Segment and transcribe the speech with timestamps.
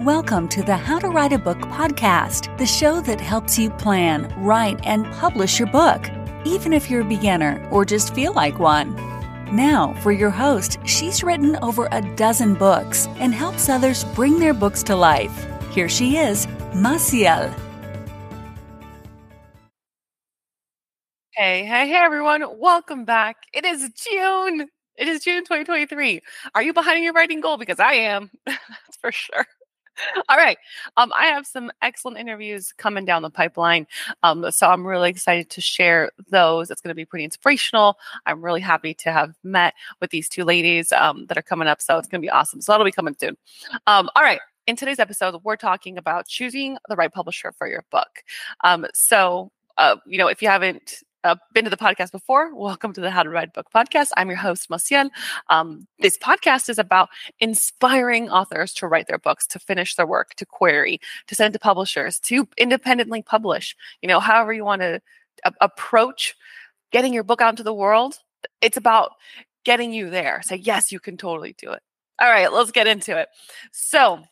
[0.00, 4.30] Welcome to the How to Write a Book podcast, the show that helps you plan,
[4.36, 6.10] write, and publish your book,
[6.44, 8.94] even if you're a beginner or just feel like one.
[9.56, 14.52] Now, for your host, she's written over a dozen books and helps others bring their
[14.52, 15.46] books to life.
[15.70, 17.50] Here she is, Massiel.
[21.30, 22.44] Hey, hey, hey, everyone.
[22.58, 23.36] Welcome back.
[23.54, 24.68] It is June.
[24.98, 26.20] It is June 2023.
[26.54, 27.56] Are you behind your writing goal?
[27.56, 28.30] Because I am.
[28.46, 29.46] That's for sure.
[30.28, 30.58] All right.
[30.96, 33.86] Um, I have some excellent interviews coming down the pipeline.
[34.22, 36.70] Um, so I'm really excited to share those.
[36.70, 37.96] It's going to be pretty inspirational.
[38.26, 41.80] I'm really happy to have met with these two ladies um, that are coming up.
[41.80, 42.60] So it's going to be awesome.
[42.60, 43.36] So that'll be coming soon.
[43.86, 44.40] Um, all right.
[44.66, 48.24] In today's episode, we're talking about choosing the right publisher for your book.
[48.64, 52.92] Um, so, uh, you know, if you haven't uh, been to the podcast before, welcome
[52.92, 54.10] to the How to Write Book podcast.
[54.16, 55.10] I'm your host, Massiel.
[55.48, 57.08] Um, this podcast is about
[57.40, 61.58] inspiring authors to write their books, to finish their work, to query, to send to
[61.58, 63.76] publishers, to independently publish.
[64.02, 65.00] You know, however you want to
[65.44, 66.34] a- approach
[66.92, 68.18] getting your book out into the world.
[68.60, 69.12] It's about
[69.64, 70.40] getting you there.
[70.42, 71.82] Say, yes, you can totally do it.
[72.18, 73.28] All right, let's get into it.
[73.72, 74.22] So,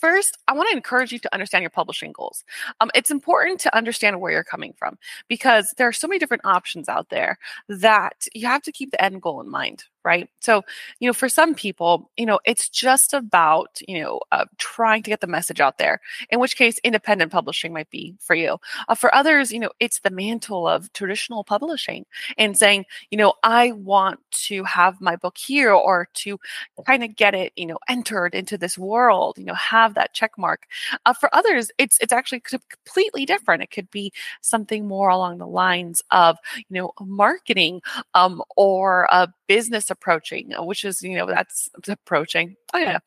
[0.00, 2.42] First, I want to encourage you to understand your publishing goals.
[2.80, 4.98] Um, it's important to understand where you're coming from
[5.28, 9.02] because there are so many different options out there that you have to keep the
[9.04, 10.28] end goal in mind, right?
[10.40, 10.62] So,
[10.98, 15.10] you know, for some people, you know, it's just about, you know, uh, trying to
[15.10, 18.58] get the message out there, in which case independent publishing might be for you.
[18.88, 22.06] Uh, for others, you know, it's the mantle of traditional publishing
[22.38, 26.38] and saying, you know, I want to have my book here or to
[26.86, 30.32] kind of get it, you know, entered into this world, you know, have that check
[30.38, 30.66] mark.
[31.04, 33.62] Uh, for others, it's it's actually completely different.
[33.62, 37.82] It could be something more along the lines of, you know, marketing
[38.14, 42.54] um, or a business approaching, uh, which is, you know, that's approaching.
[42.72, 43.00] Oh yeah,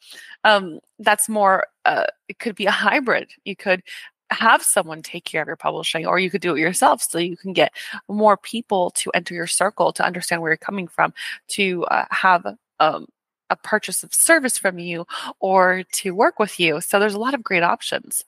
[0.44, 1.68] um, that's more.
[1.86, 3.30] Uh, it could be a hybrid.
[3.46, 3.82] You could
[4.30, 7.38] have someone take care of your publishing or you could do it yourself so you
[7.38, 7.72] can get
[8.10, 11.14] more people to enter your circle to understand where you're coming from
[11.48, 12.46] to uh, have
[12.82, 13.06] um,
[13.50, 15.06] a purchase of service from you
[15.40, 18.26] or to work with you so there's a lot of great options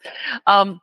[0.48, 0.80] um,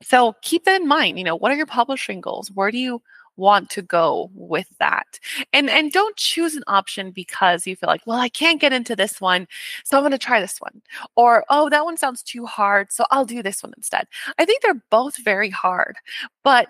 [0.00, 3.02] so keep that in mind you know what are your publishing goals where do you
[3.36, 5.18] want to go with that
[5.52, 8.94] and and don't choose an option because you feel like well i can't get into
[8.94, 9.46] this one
[9.84, 10.82] so i'm going to try this one
[11.16, 14.06] or oh that one sounds too hard so i'll do this one instead
[14.38, 15.96] i think they're both very hard
[16.44, 16.68] but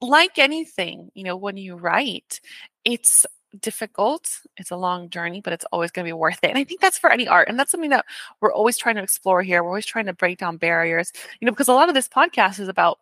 [0.00, 2.40] like anything you know when you write
[2.84, 3.24] it's
[3.60, 4.28] difficult.
[4.56, 6.48] It's a long journey, but it's always going to be worth it.
[6.48, 7.48] And I think that's for any art.
[7.48, 8.04] And that's something that
[8.40, 9.62] we're always trying to explore here.
[9.62, 12.60] We're always trying to break down barriers, you know, because a lot of this podcast
[12.60, 12.98] is about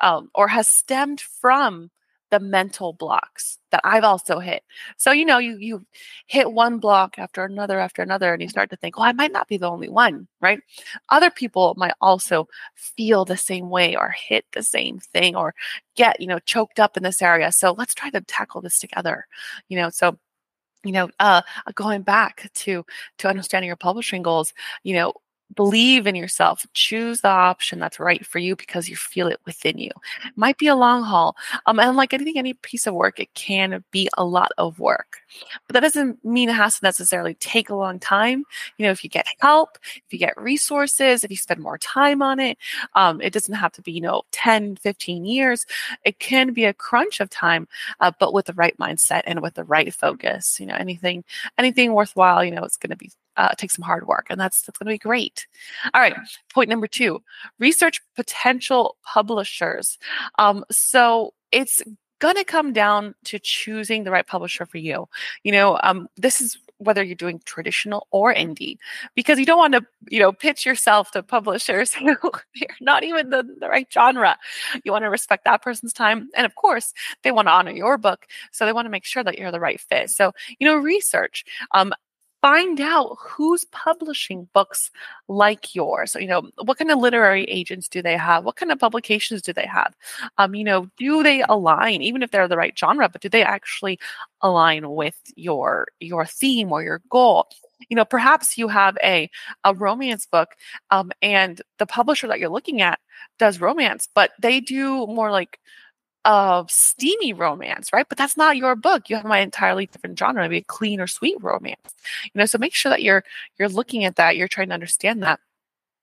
[0.00, 1.90] um, or has stemmed from
[2.34, 4.62] the mental blocks that I've also hit.
[4.96, 5.86] So, you know, you you
[6.26, 9.32] hit one block after another after another and you start to think, "Well, I might
[9.32, 10.60] not be the only one," right?
[11.10, 15.54] Other people might also feel the same way or hit the same thing or
[15.96, 17.52] get, you know, choked up in this area.
[17.52, 19.26] So, let's try to tackle this together.
[19.68, 20.18] You know, so
[20.84, 21.42] you know uh
[21.74, 22.84] going back to
[23.18, 24.52] to understanding your publishing goals
[24.84, 25.12] you know
[25.54, 29.78] believe in yourself choose the option that's right for you because you feel it within
[29.78, 29.90] you.
[30.24, 33.32] It might be a long haul um, and like anything any piece of work it
[33.34, 35.18] can be a lot of work
[35.66, 38.44] but that doesn't mean it has to necessarily take a long time.
[38.78, 42.22] You know if you get help if you get resources if you spend more time
[42.22, 42.58] on it
[42.94, 45.66] um, it doesn't have to be you know 10 15 years.
[46.04, 47.68] It can be a crunch of time
[48.00, 51.24] uh, but with the right mindset and with the right focus you know anything
[51.58, 54.62] anything worthwhile you know it's going to be uh, take some hard work, and that's
[54.62, 55.46] that's going to be great.
[55.92, 56.16] All right,
[56.52, 57.22] point number two:
[57.58, 59.98] research potential publishers.
[60.38, 61.82] Um, so it's
[62.20, 65.08] going to come down to choosing the right publisher for you.
[65.42, 68.78] You know, um, this is whether you're doing traditional or indie,
[69.14, 72.42] because you don't want to, you know, pitch yourself to publishers who are
[72.80, 74.36] not even the, the right genre.
[74.84, 76.30] You want to respect that person's time.
[76.36, 78.26] And of course, they want to honor your book.
[78.52, 80.10] So they want to make sure that you're the right fit.
[80.10, 81.44] So, you know, research.
[81.72, 81.92] Um,
[82.44, 84.90] find out who's publishing books
[85.28, 86.14] like yours.
[86.14, 88.44] You know, what kind of literary agents do they have?
[88.44, 89.94] What kind of publications do they have?
[90.36, 93.42] Um, you know, do they align, even if they're the right genre, but do they
[93.42, 93.98] actually
[94.42, 97.48] align with your your theme or your goal?
[97.88, 99.30] You know, perhaps you have a
[99.64, 100.50] a romance book,
[100.90, 102.98] um, and the publisher that you're looking at
[103.38, 105.58] does romance, but they do more like
[106.24, 108.06] of steamy romance, right?
[108.08, 109.10] But that's not your book.
[109.10, 111.94] You have my entirely different genre, maybe a clean or sweet romance.
[112.24, 113.24] You know, so make sure that you're
[113.58, 115.40] you're looking at that, you're trying to understand that.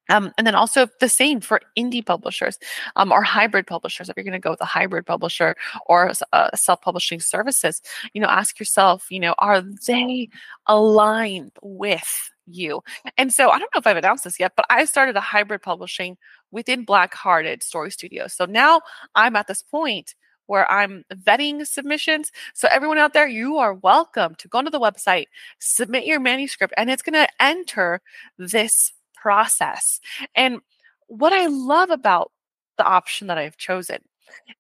[0.10, 2.58] Um, and then also the same for indie publishers
[2.98, 4.10] um, or hybrid publishers.
[4.10, 7.82] If you're going to go with a hybrid publisher or uh, self-publishing services,
[8.14, 10.28] you know, ask yourself, you know, are they
[10.68, 12.82] aligned with you.
[13.18, 15.62] And so I don't know if I've announced this yet, but I started a hybrid
[15.62, 16.18] publishing
[16.52, 18.28] within Black Hearted Story Studio.
[18.28, 18.82] So now
[19.16, 20.16] I'm at this point
[20.48, 22.32] where I'm vetting submissions.
[22.54, 25.28] So everyone out there, you are welcome to go onto the website,
[25.60, 28.02] submit your manuscript, and it's going to enter
[28.38, 30.02] this process.
[30.36, 30.60] And
[31.08, 32.32] what I love about
[32.78, 34.00] the option that I've chosen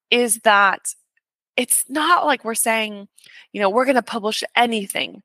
[0.09, 0.93] is that
[1.57, 3.07] it's not like we're saying,
[3.51, 5.21] you know, we're going to publish anything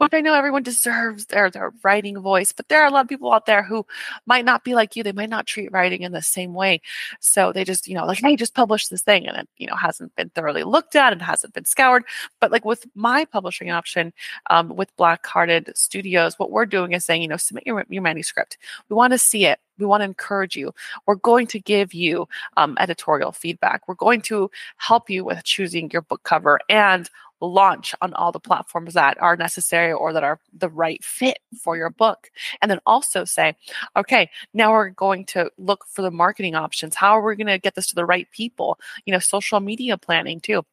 [0.00, 3.08] which I know everyone deserves their, their writing voice, but there are a lot of
[3.08, 3.84] people out there who
[4.24, 5.02] might not be like you.
[5.02, 6.80] They might not treat writing in the same way.
[7.20, 9.76] So they just, you know, like, hey, just publish this thing and it, you know,
[9.76, 12.04] hasn't been thoroughly looked at and hasn't been scoured.
[12.40, 14.14] But like with my publishing option
[14.48, 18.02] um, with Black Hearted Studios, what we're doing is saying, you know, submit your, your
[18.02, 18.56] manuscript.
[18.88, 19.60] We want to see it.
[19.78, 20.72] We want to encourage you.
[21.06, 23.86] We're going to give you um, editorial feedback.
[23.86, 27.08] We're going to help you with choosing your book cover and
[27.40, 31.76] launch on all the platforms that are necessary or that are the right fit for
[31.76, 32.30] your book.
[32.60, 33.56] And then also say,
[33.96, 36.94] okay, now we're going to look for the marketing options.
[36.94, 38.78] How are we going to get this to the right people?
[39.04, 40.64] You know, social media planning too.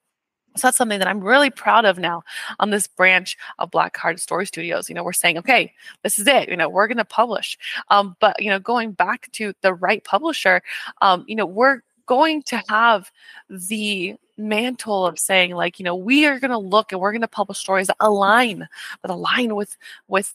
[0.55, 2.23] So that's something that I'm really proud of now
[2.59, 4.89] on this branch of Black Hearted Story Studios.
[4.89, 5.71] You know, we're saying, okay,
[6.03, 6.49] this is it.
[6.49, 7.57] You know, we're going to publish.
[7.89, 10.61] Um, but you know, going back to the right publisher,
[11.01, 13.11] um, you know, we're going to have
[13.49, 17.21] the mantle of saying like you know we are going to look and we're going
[17.21, 18.67] to publish stories that align
[19.01, 20.33] that align with with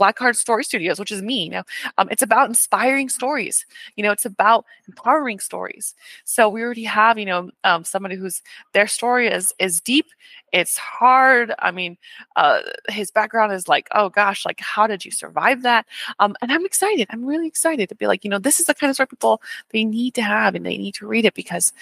[0.00, 1.44] Black Story Studios, which is me.
[1.44, 1.62] You know,
[1.98, 3.66] um, it's about inspiring stories.
[3.96, 5.94] You know, it's about empowering stories.
[6.24, 8.40] So we already have, you know, um, somebody who's
[8.72, 10.06] their story is is deep.
[10.54, 11.52] It's hard.
[11.58, 11.98] I mean,
[12.34, 15.84] uh, his background is like, oh gosh, like how did you survive that?
[16.18, 17.06] Um, and I'm excited.
[17.10, 19.42] I'm really excited to be like, you know, this is the kind of story people
[19.68, 21.74] they need to have and they need to read it because,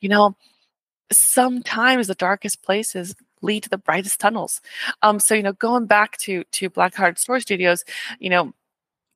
[0.00, 0.34] you know,
[1.12, 4.60] sometimes the darkest places lead to the brightest tunnels.
[5.02, 7.84] Um, so you know, going back to to Black Heart Story Studios,
[8.18, 8.52] you know,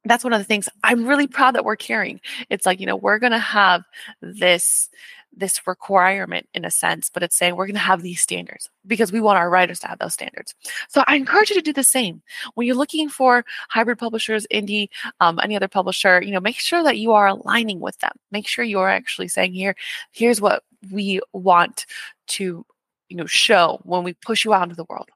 [0.05, 2.21] that's one of the things I'm really proud that we're carrying.
[2.49, 3.83] It's like you know, we're gonna have
[4.21, 4.89] this
[5.33, 9.13] this requirement in a sense, but it's saying we're going to have these standards because
[9.13, 10.55] we want our writers to have those standards.
[10.89, 12.23] So I encourage you to do the same.
[12.55, 14.89] When you're looking for hybrid publishers, indie,
[15.21, 18.13] um, any other publisher, you know, make sure that you are aligning with them.
[18.31, 19.75] Make sure you are actually saying here,
[20.13, 21.87] here's what we want
[22.27, 22.65] to
[23.09, 25.09] you know show when we push you out into the world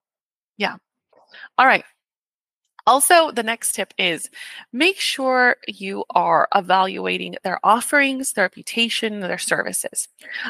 [0.57, 0.77] yeah
[1.59, 1.85] all right
[2.87, 4.29] also, the next tip is
[4.73, 10.09] make sure you are evaluating their offerings, their reputation, their services.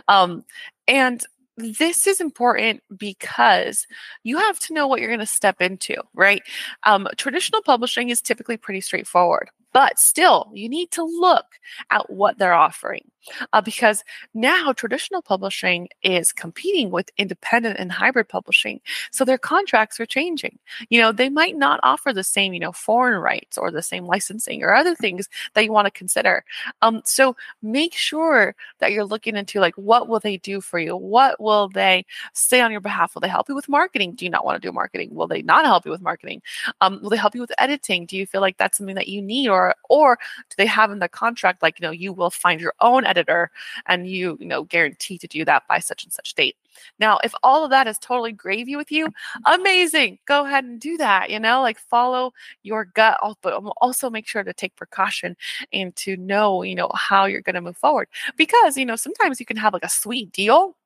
[0.09, 0.45] Um,
[0.89, 1.23] and
[1.57, 3.87] this is important because
[4.25, 6.43] you have to know what you're going to step into, right?
[6.83, 9.51] Um, traditional publishing is typically pretty straightforward.
[9.75, 11.47] But still, you need to look
[11.91, 13.11] at what they're offering
[13.53, 14.05] uh, because
[14.35, 18.81] now traditional publishing is competing with independent and hybrid publishing.
[19.11, 20.59] So their contracts are changing.
[20.91, 24.05] You know, they might not offer the same, you know, foreign rights or the same
[24.05, 26.45] licensing or other things that you want to consider.
[26.83, 30.97] Um, so make sure that you're looking into like what will they do for you?
[30.97, 33.15] What will they say on your behalf?
[33.15, 34.15] Will they help you with marketing?
[34.15, 35.15] Do you not want to do marketing?
[35.15, 36.43] Will they not help you with marketing?
[36.81, 38.07] Um, will they help you with editing?
[38.07, 40.19] Do you feel like that's something that you need or or
[40.51, 43.51] do they have in the contract like you know you will find your own editor
[43.87, 46.57] and you you know guarantee to do that by such and such date.
[46.99, 49.09] Now if all of that is totally gravy with you
[49.47, 50.19] amazing!
[50.27, 52.33] Go ahead and do that you know like follow
[52.63, 55.37] your gut but also make sure to take precaution
[55.73, 58.09] and to know you know how you're going to move forward.
[58.37, 60.77] Because you know sometimes you can have like a sweet deal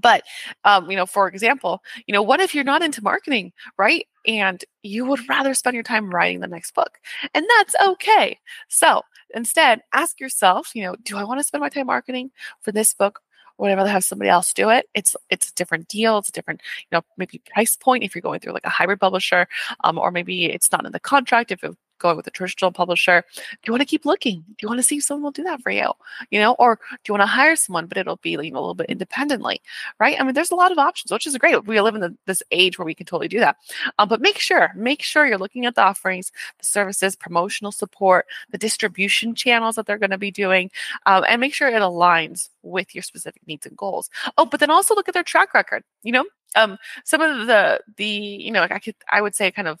[0.00, 0.22] but
[0.64, 4.64] um, you know for example you know what if you're not into marketing right and
[4.82, 6.98] you would rather spend your time writing the next book
[7.34, 9.02] and that's okay so
[9.34, 12.30] instead ask yourself you know do i want to spend my time marketing
[12.60, 13.20] for this book
[13.56, 14.88] or would I rather have somebody else do it?
[14.94, 16.18] It's it's a different deal.
[16.18, 19.00] It's a different, you know, maybe price point if you're going through like a hybrid
[19.00, 19.48] publisher,
[19.82, 23.24] um, or maybe it's not in the contract if it going with a traditional publisher.
[23.34, 24.40] Do you want to keep looking?
[24.46, 25.90] Do you want to see if someone will do that for you?
[26.30, 28.60] You know, or do you want to hire someone, but it'll be you know, a
[28.60, 29.60] little bit independently,
[29.98, 30.18] right?
[30.18, 31.66] I mean, there's a lot of options, which is great.
[31.66, 33.56] We live in the, this age where we can totally do that.
[33.98, 38.26] Um, but make sure, make sure you're looking at the offerings, the services, promotional support,
[38.50, 40.70] the distribution channels that they're going to be doing,
[41.06, 44.10] um, and make sure it aligns with your specific needs and goals.
[44.36, 45.82] Oh, but then also look at their track record.
[46.02, 46.24] You know,
[46.56, 49.78] um, some of the the you know, I could I would say kind of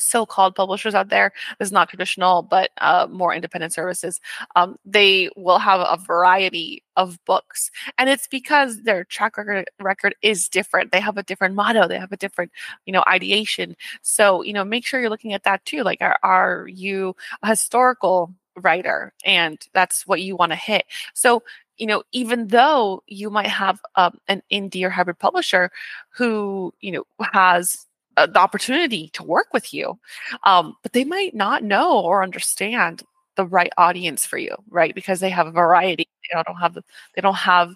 [0.00, 4.20] so-called publishers out there this is not traditional but uh, more independent services
[4.56, 10.14] um, they will have a variety of books and it's because their track record, record
[10.22, 10.92] is different.
[10.92, 11.88] They have a different motto.
[11.88, 12.52] They have a different
[12.86, 13.76] you know ideation.
[14.02, 15.82] So you know make sure you're looking at that too.
[15.82, 19.12] Like are, are you a historical writer?
[19.24, 20.84] And that's what you want to hit.
[21.14, 21.42] So
[21.76, 25.70] you know even though you might have um, an indie or hybrid publisher
[26.10, 27.86] who you know has
[28.26, 29.98] the opportunity to work with you,
[30.44, 33.02] um, but they might not know or understand
[33.36, 34.94] the right audience for you, right?
[34.94, 36.08] Because they have a variety.
[36.32, 36.84] They don't have the,
[37.14, 37.74] they don't have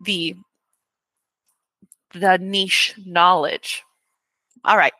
[0.00, 0.36] the
[2.14, 3.84] the niche knowledge.
[4.64, 4.92] All right.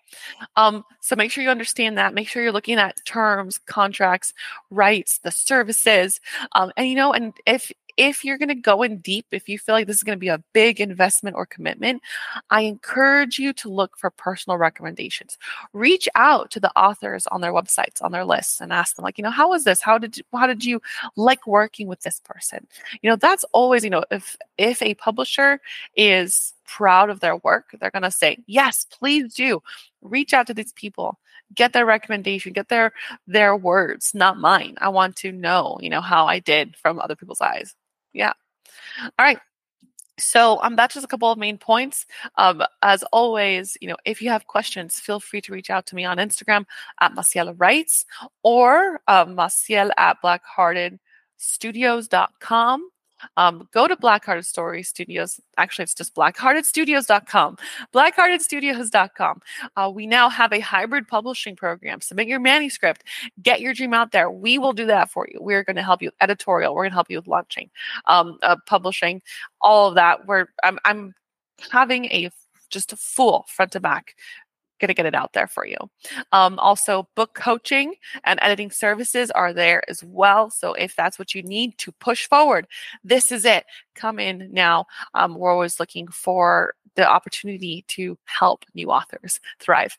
[0.56, 2.14] Um, so make sure you understand that.
[2.14, 4.32] Make sure you're looking at terms, contracts,
[4.70, 6.20] rights, the services,
[6.52, 9.58] um, and you know, and if if you're going to go in deep, if you
[9.58, 12.00] feel like this is going to be a big investment or commitment,
[12.48, 15.36] I encourage you to look for personal recommendations.
[15.72, 19.18] Reach out to the authors on their websites, on their lists, and ask them, like,
[19.18, 19.82] you know, how was this?
[19.82, 20.80] How did you, how did you
[21.16, 22.68] like working with this person?
[23.02, 25.60] You know, that's always, you know, if if a publisher
[25.96, 29.60] is proud of their work, they're going to say, yes, please do
[30.02, 31.18] reach out to these people
[31.54, 32.92] get their recommendation get their
[33.26, 37.16] their words not mine i want to know you know how i did from other
[37.16, 37.74] people's eyes
[38.12, 38.32] yeah.
[39.02, 39.38] All right.
[40.18, 42.06] So um, that's just a couple of main points.
[42.36, 45.94] Um, as always, you know, if you have questions, feel free to reach out to
[45.94, 46.64] me on Instagram
[47.00, 48.04] at Massiel Writes
[48.42, 52.90] or uh, Massiel at blackheartedstudios.com.
[53.36, 55.40] Um, go to Blackhearted Story Studios.
[55.56, 57.58] Actually, it's just blackheartedstudios.com.
[57.94, 59.42] Blackheartedstudios.com.
[59.76, 62.00] Uh, we now have a hybrid publishing program.
[62.00, 63.04] Submit your manuscript,
[63.42, 64.30] get your dream out there.
[64.30, 65.38] We will do that for you.
[65.40, 66.74] We're going to help you editorial.
[66.74, 67.70] We're going to help you with launching,
[68.06, 69.22] um, uh, publishing,
[69.60, 70.26] all of that.
[70.26, 71.14] We're I'm, I'm
[71.70, 72.30] having a
[72.70, 74.14] just a full front to back
[74.78, 75.76] going to get it out there for you.
[76.32, 77.94] Um, also, book coaching
[78.24, 80.50] and editing services are there as well.
[80.50, 82.66] So if that's what you need to push forward,
[83.04, 83.64] this is it.
[83.94, 84.86] Come in now.
[85.14, 89.96] Um, we're always looking for the opportunity to help new authors thrive.